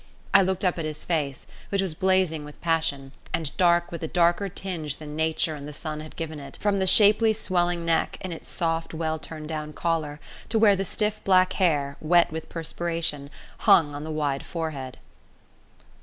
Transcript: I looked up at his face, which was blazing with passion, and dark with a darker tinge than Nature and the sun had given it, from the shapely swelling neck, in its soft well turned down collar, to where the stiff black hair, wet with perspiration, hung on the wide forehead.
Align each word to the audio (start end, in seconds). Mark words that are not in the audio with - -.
I 0.33 0.41
looked 0.41 0.65
up 0.65 0.79
at 0.79 0.85
his 0.85 1.03
face, 1.03 1.45
which 1.69 1.79
was 1.79 1.93
blazing 1.93 2.43
with 2.43 2.59
passion, 2.59 3.11
and 3.35 3.55
dark 3.55 3.91
with 3.91 4.01
a 4.01 4.07
darker 4.07 4.49
tinge 4.49 4.97
than 4.97 5.15
Nature 5.15 5.53
and 5.53 5.67
the 5.67 5.73
sun 5.73 5.99
had 5.99 6.15
given 6.15 6.39
it, 6.39 6.57
from 6.59 6.77
the 6.77 6.87
shapely 6.87 7.33
swelling 7.33 7.85
neck, 7.85 8.17
in 8.21 8.31
its 8.31 8.49
soft 8.49 8.95
well 8.95 9.19
turned 9.19 9.49
down 9.49 9.73
collar, 9.73 10.19
to 10.49 10.57
where 10.57 10.75
the 10.75 10.85
stiff 10.85 11.23
black 11.23 11.53
hair, 11.53 11.97
wet 12.01 12.31
with 12.31 12.49
perspiration, 12.49 13.29
hung 13.59 13.93
on 13.93 14.03
the 14.03 14.09
wide 14.09 14.43
forehead. 14.43 14.97